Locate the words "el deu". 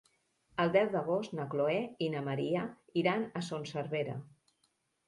0.63-0.87